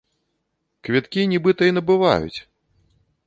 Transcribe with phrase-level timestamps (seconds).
[0.87, 2.39] Квіткі нібыта і набываюць.